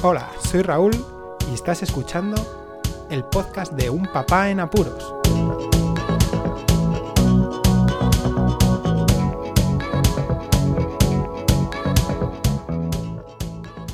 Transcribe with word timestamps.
Hola, 0.00 0.30
soy 0.38 0.62
Raúl 0.62 0.92
y 1.50 1.54
estás 1.54 1.82
escuchando 1.82 2.36
el 3.10 3.24
podcast 3.24 3.72
de 3.72 3.90
Un 3.90 4.04
Papá 4.04 4.48
en 4.48 4.60
Apuros. 4.60 5.12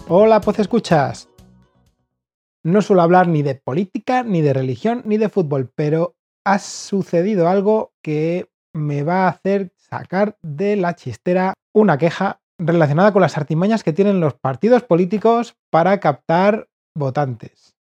Hola, 0.09 0.43
pues 0.43 0.59
escuchas. 0.59 1.31
No 2.63 2.83
suelo 2.83 3.01
hablar 3.01 3.27
ni 3.27 3.43
de 3.43 3.55
política, 3.55 4.25
ni 4.25 4.43
de 4.43 4.53
religión, 4.53 5.01
ni 5.07 5.17
de 5.17 5.31
fútbol, 5.31 5.73
pero 5.75 6.17
ha 6.45 6.59
sucedido 6.59 7.49
algo 7.49 7.95
que 8.03 8.51
me 8.75 9.05
va 9.05 9.25
a 9.25 9.29
hacer 9.29 9.73
sacar 9.79 10.37
de 10.43 10.77
la 10.77 10.97
chistera 10.97 11.55
una 11.73 11.97
queja 11.97 12.43
relacionada 12.59 13.13
con 13.13 13.23
las 13.23 13.37
artimañas 13.37 13.83
que 13.83 13.93
tienen 13.93 14.21
los 14.21 14.35
partidos 14.35 14.83
políticos 14.83 15.57
para 15.71 15.99
captar 16.01 16.69
votantes. 16.97 17.75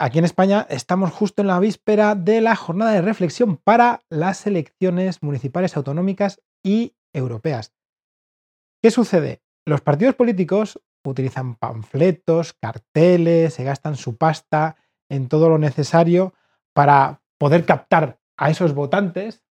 Aquí 0.00 0.18
en 0.18 0.24
España 0.24 0.66
estamos 0.70 1.12
justo 1.12 1.42
en 1.42 1.48
la 1.48 1.60
víspera 1.60 2.14
de 2.14 2.40
la 2.40 2.56
jornada 2.56 2.92
de 2.92 3.02
reflexión 3.02 3.58
para 3.58 4.02
las 4.08 4.46
elecciones 4.46 5.22
municipales 5.22 5.76
autonómicas 5.76 6.40
y 6.64 6.94
europeas. 7.12 7.74
¿Qué 8.82 8.90
sucede? 8.90 9.42
Los 9.66 9.82
partidos 9.82 10.14
políticos 10.14 10.80
utilizan 11.04 11.54
panfletos, 11.56 12.54
carteles, 12.54 13.54
se 13.54 13.64
gastan 13.64 13.96
su 13.96 14.16
pasta 14.16 14.76
en 15.10 15.28
todo 15.28 15.50
lo 15.50 15.58
necesario 15.58 16.34
para 16.72 17.22
poder 17.38 17.66
captar 17.66 18.18
a 18.38 18.48
esos 18.48 18.72
votantes. 18.72 19.44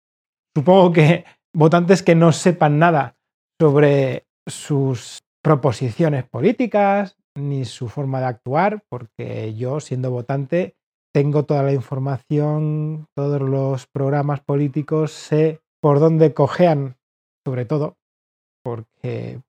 Supongo 0.56 0.94
que 0.94 1.26
votantes 1.54 2.04
que 2.04 2.16
no 2.16 2.32
sepan 2.32 2.80
nada 2.80 3.17
sobre 3.60 4.28
sus 4.48 5.20
proposiciones 5.44 6.26
políticas 6.26 7.18
ni 7.36 7.66
su 7.66 7.88
forma 7.88 8.20
de 8.20 8.26
actuar, 8.26 8.84
porque 8.90 9.54
yo, 9.54 9.80
siendo 9.80 10.12
votante, 10.12 10.76
tengo 11.14 11.46
toda 11.46 11.64
la 11.64 11.74
información, 11.74 13.08
todos 13.16 13.42
los 13.42 13.88
programas 13.88 14.42
políticos, 14.42 15.12
sé 15.12 15.62
por 15.82 16.00
dónde 16.00 16.34
cojean, 16.34 16.98
sobre 17.46 17.66
todo, 17.66 17.98
porque, 18.64 19.42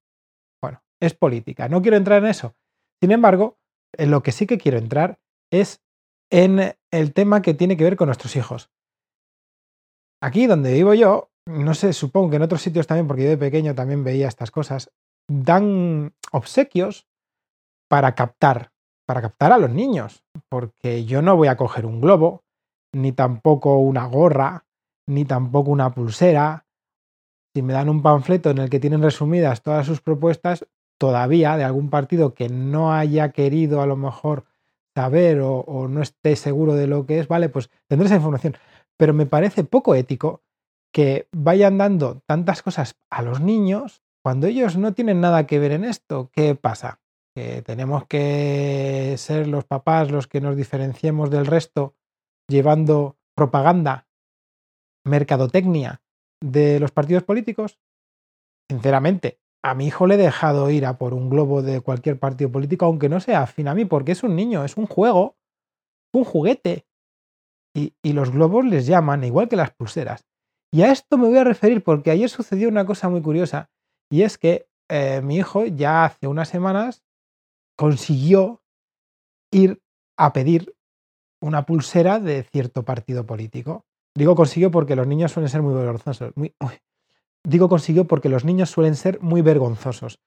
bueno, 0.63 0.83
es 1.01 1.15
política. 1.15 1.69
No 1.69 1.83
quiero 1.83 1.97
entrar 1.97 2.23
en 2.23 2.31
eso. 2.31 2.55
Sin 3.03 3.13
embargo, 3.13 3.57
en 3.97 4.11
lo 4.11 4.23
que 4.23 4.33
sí 4.33 4.47
que 4.47 4.59
quiero 4.59 4.79
entrar 4.79 5.19
es 5.51 5.81
en 6.31 6.75
el 6.93 7.13
tema 7.15 7.43
que 7.43 7.55
tiene 7.55 7.77
que 7.77 7.85
ver 7.85 7.97
con 7.97 8.07
nuestros 8.07 8.37
hijos. 8.37 8.71
Aquí 10.23 10.47
donde 10.47 10.73
vivo 10.73 10.95
yo, 10.95 11.28
no 11.49 11.73
sé, 11.73 11.95
supongo 11.95 12.31
que 12.31 12.37
en 12.37 12.43
otros 12.43 12.61
sitios 12.61 12.87
también, 12.87 13.09
porque 13.09 13.25
yo 13.25 13.31
de 13.31 13.39
pequeño 13.39 13.75
también 13.75 14.05
veía 14.05 14.29
estas 14.29 14.51
cosas, 14.51 14.91
dan 15.27 16.13
obsequios 16.31 17.07
para 17.89 18.15
captar, 18.15 18.73
para 19.07 19.23
captar 19.23 19.53
a 19.53 19.59
los 19.59 19.71
niños, 19.71 20.23
porque 20.51 21.07
yo 21.07 21.23
no 21.23 21.37
voy 21.37 21.49
a 21.49 21.57
coger 21.57 21.87
un 21.87 22.03
globo, 22.03 22.45
ni 22.93 23.13
tampoco 23.13 23.79
una 23.79 24.07
gorra, 24.07 24.67
ni 25.07 25.25
tampoco 25.25 25.71
una 25.71 25.95
pulsera. 25.95 26.67
Si 27.55 27.63
me 27.63 27.73
dan 27.73 27.89
un 27.89 28.03
panfleto 28.03 28.51
en 28.51 28.59
el 28.59 28.69
que 28.69 28.81
tienen 28.81 29.03
resumidas 29.03 29.63
todas 29.63 29.87
sus 29.87 30.03
propuestas, 30.03 30.67
todavía 30.99 31.57
de 31.57 31.65
algún 31.65 31.89
partido 31.89 32.35
que 32.35 32.51
no 32.51 32.93
haya 32.93 33.31
querido 33.31 33.81
a 33.81 33.87
lo 33.87 33.97
mejor 33.97 34.45
saber 34.95 35.41
o, 35.41 35.61
o 35.61 35.89
no 35.89 36.03
esté 36.03 36.37
seguro 36.37 36.75
de 36.75 36.89
lo 36.89 37.07
que 37.07 37.21
es, 37.21 37.29
vale, 37.29 37.49
pues 37.49 37.71
tendré 37.87 38.07
esa 38.07 38.17
información. 38.17 38.55
Pero 38.99 39.15
me 39.15 39.25
parece 39.25 39.65
poco 39.65 39.95
ético 39.95 40.43
que 40.93 41.29
vayan 41.33 41.79
dando 41.79 42.23
tantas 42.27 42.63
cosas 42.63 42.97
a 43.11 43.23
los 43.23 43.41
niños 43.41 44.03
cuando 44.23 44.47
ellos 44.47 44.77
no 44.77 44.95
tienen 44.95 45.21
nada 45.21 45.47
que 45.47 45.59
ver 45.59 45.73
en 45.73 45.85
esto. 45.85 46.31
¿Qué 46.33 46.55
pasa? 46.55 47.01
Que 47.35 47.63
tenemos 47.63 48.07
que 48.07 49.15
ser 49.17 49.47
los 49.47 49.65
papás 49.65 50.11
los 50.11 50.27
que 50.27 50.41
nos 50.41 50.57
diferenciemos 50.57 51.31
del 51.31 51.47
resto 51.47 51.95
llevando 52.49 53.17
propaganda, 53.37 54.09
mercadotecnia 55.07 56.03
de 56.43 56.81
los 56.81 56.91
partidos 56.91 57.23
políticos. 57.23 57.79
Sinceramente, 58.71 59.41
a 59.65 59.75
mi 59.75 59.87
hijo 59.87 60.07
le 60.07 60.15
he 60.15 60.19
dejado 60.19 60.71
ir 60.71 60.87
a 60.87 60.99
por 60.99 61.15
un 61.15 61.31
globo 61.31 61.63
de 61.63 61.81
cualquier 61.81 62.19
partido 62.19 62.51
político, 62.51 62.87
aunque 62.87 63.09
no 63.09 63.21
sea 63.21 63.43
afín 63.43 63.69
a 63.69 63.75
mí, 63.75 63.85
porque 63.85 64.13
es 64.13 64.23
un 64.23 64.37
niño, 64.37 64.65
es 64.65 64.77
un 64.77 64.87
juego, 64.87 65.37
un 66.13 66.25
juguete. 66.25 66.87
Y, 67.75 67.95
y 68.03 68.13
los 68.13 68.31
globos 68.31 68.65
les 68.65 68.87
llaman, 68.87 69.25
igual 69.25 69.49
que 69.49 69.57
las 69.57 69.71
pulseras. 69.71 70.28
Y 70.71 70.83
a 70.83 70.93
esto 70.93 71.17
me 71.17 71.29
voy 71.29 71.39
a 71.39 71.45
referir 71.45 71.83
porque 71.83 72.11
ayer 72.11 72.29
sucedió 72.29 72.69
una 72.69 72.85
cosa 72.85 73.09
muy 73.09 73.23
curiosa 73.23 73.71
y 74.11 74.23
es 74.23 74.39
que 74.39 74.69
eh, 74.89 75.21
mi 75.23 75.37
hijo 75.37 75.67
ya 75.67 76.05
hace 76.05 76.27
unas 76.27 76.49
semanas 76.49 77.03
consiguió 77.77 78.63
ir 79.51 79.81
a 80.19 80.33
pedir 80.33 80.75
una 81.41 81.65
pulsera 81.65 82.19
de 82.19 82.43
cierto 82.43 82.85
partido 82.85 83.25
político. 83.25 83.87
Digo 84.15 84.35
consiguió 84.35 84.71
porque 84.71 84.97
los 84.97 85.07
niños 85.07 85.33
suelen 85.33 85.49
ser 85.49 85.63
muy 85.63 85.75
vergonzosos. 85.75 86.33
Digo 87.45 87.69
consiguió 87.69 88.07
porque 88.07 88.29
los 88.29 88.45
niños 88.45 88.71
suelen 88.71 88.97
ser 88.97 89.21
muy 89.21 89.43
vergonzosos. 89.43 90.21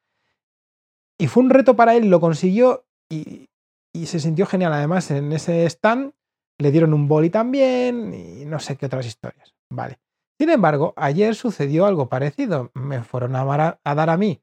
Y 1.20 1.28
fue 1.28 1.44
un 1.44 1.50
reto 1.50 1.76
para 1.76 1.96
él, 1.96 2.10
lo 2.10 2.20
consiguió 2.20 2.86
y, 3.10 3.50
y 3.94 4.06
se 4.06 4.20
sintió 4.20 4.46
genial. 4.46 4.74
Además, 4.74 5.12
en 5.12 5.32
ese 5.34 5.66
stand 5.66 6.14
le 6.58 6.72
dieron 6.72 6.94
un 6.94 7.08
boli 7.08 7.30
también 7.30 8.14
y 8.14 8.46
no 8.46 8.60
sé 8.60 8.78
qué 8.78 8.86
otras 8.86 9.06
historias. 9.06 9.54
Vale. 9.70 10.00
Sin 10.42 10.50
embargo, 10.50 10.96
ayer 10.98 11.36
sucedió 11.36 11.86
algo 11.86 12.10
parecido. 12.10 12.72
Me 12.74 13.04
fueron 13.04 13.36
a, 13.36 13.46
dar 13.84 14.10
a 14.10 14.18
mí 14.18 14.42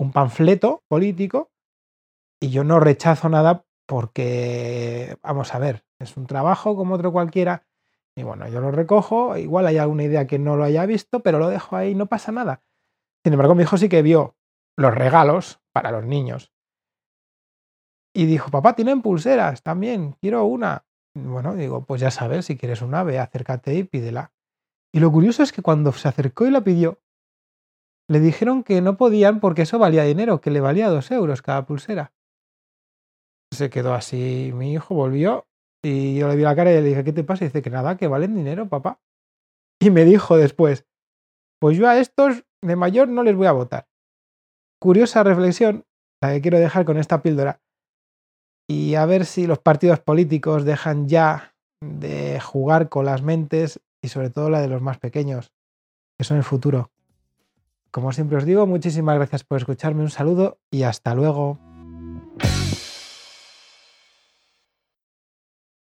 un 0.00 0.10
panfleto 0.10 0.82
político 0.88 1.50
y 2.40 2.48
yo 2.48 2.64
no 2.64 2.80
rechazo 2.80 3.28
nada 3.28 3.66
porque, 3.86 5.18
vamos 5.22 5.54
a 5.54 5.58
ver, 5.58 5.84
es 6.00 6.16
un 6.16 6.26
trabajo 6.26 6.74
como 6.74 6.94
otro 6.94 7.12
cualquiera. 7.12 7.66
Y 8.16 8.22
bueno, 8.22 8.48
yo 8.48 8.62
lo 8.62 8.70
recojo, 8.70 9.36
igual 9.36 9.66
hay 9.66 9.76
alguna 9.76 10.04
idea 10.04 10.26
que 10.26 10.38
no 10.38 10.56
lo 10.56 10.64
haya 10.64 10.86
visto, 10.86 11.20
pero 11.20 11.38
lo 11.38 11.50
dejo 11.50 11.76
ahí, 11.76 11.94
no 11.94 12.06
pasa 12.06 12.32
nada. 12.32 12.62
Sin 13.22 13.34
embargo, 13.34 13.54
mi 13.54 13.64
hijo 13.64 13.76
sí 13.76 13.90
que 13.90 14.00
vio 14.00 14.38
los 14.74 14.94
regalos 14.94 15.60
para 15.70 15.90
los 15.90 16.06
niños. 16.06 16.50
Y 18.14 18.24
dijo, 18.24 18.50
papá, 18.50 18.74
tienen 18.74 19.02
pulseras 19.02 19.62
también, 19.62 20.12
quiero 20.12 20.46
una. 20.46 20.86
Bueno, 21.14 21.54
digo, 21.56 21.84
pues 21.84 22.00
ya 22.00 22.10
sabes, 22.10 22.46
si 22.46 22.56
quieres 22.56 22.80
una, 22.80 23.02
ve, 23.02 23.18
acércate 23.18 23.74
y 23.74 23.84
pídela. 23.84 24.32
Y 24.96 24.98
lo 24.98 25.12
curioso 25.12 25.42
es 25.42 25.52
que 25.52 25.60
cuando 25.60 25.92
se 25.92 26.08
acercó 26.08 26.46
y 26.46 26.50
la 26.50 26.64
pidió, 26.64 26.98
le 28.08 28.18
dijeron 28.18 28.62
que 28.62 28.80
no 28.80 28.96
podían 28.96 29.40
porque 29.40 29.60
eso 29.60 29.78
valía 29.78 30.04
dinero, 30.04 30.40
que 30.40 30.50
le 30.50 30.62
valía 30.62 30.88
dos 30.88 31.10
euros 31.10 31.42
cada 31.42 31.66
pulsera. 31.66 32.14
Se 33.52 33.68
quedó 33.68 33.92
así, 33.92 34.52
mi 34.54 34.72
hijo 34.72 34.94
volvió 34.94 35.46
y 35.84 36.16
yo 36.16 36.28
le 36.28 36.36
vi 36.36 36.44
la 36.44 36.56
cara 36.56 36.72
y 36.72 36.76
le 36.76 36.82
dije, 36.82 37.04
¿qué 37.04 37.12
te 37.12 37.24
pasa? 37.24 37.44
Y 37.44 37.48
dice 37.48 37.60
que 37.60 37.68
nada, 37.68 37.98
que 37.98 38.08
valen 38.08 38.34
dinero, 38.34 38.70
papá. 38.70 38.98
Y 39.82 39.90
me 39.90 40.06
dijo 40.06 40.38
después, 40.38 40.86
pues 41.60 41.76
yo 41.76 41.86
a 41.86 41.98
estos 41.98 42.44
de 42.62 42.76
mayor 42.76 43.08
no 43.08 43.22
les 43.22 43.36
voy 43.36 43.48
a 43.48 43.52
votar. 43.52 43.86
Curiosa 44.80 45.22
reflexión, 45.22 45.84
la 46.22 46.32
que 46.32 46.40
quiero 46.40 46.58
dejar 46.58 46.86
con 46.86 46.96
esta 46.96 47.20
píldora. 47.20 47.60
Y 48.66 48.94
a 48.94 49.04
ver 49.04 49.26
si 49.26 49.46
los 49.46 49.58
partidos 49.58 50.00
políticos 50.00 50.64
dejan 50.64 51.06
ya 51.06 51.54
de 51.84 52.40
jugar 52.40 52.88
con 52.88 53.04
las 53.04 53.20
mentes 53.20 53.82
y 54.02 54.08
sobre 54.08 54.30
todo 54.30 54.50
la 54.50 54.60
de 54.60 54.68
los 54.68 54.82
más 54.82 54.98
pequeños, 54.98 55.52
que 56.16 56.24
son 56.24 56.36
el 56.36 56.44
futuro. 56.44 56.90
Como 57.90 58.12
siempre 58.12 58.36
os 58.36 58.44
digo, 58.44 58.66
muchísimas 58.66 59.16
gracias 59.16 59.44
por 59.44 59.58
escucharme, 59.58 60.02
un 60.02 60.10
saludo 60.10 60.58
y 60.70 60.82
hasta 60.82 61.14
luego. 61.14 61.58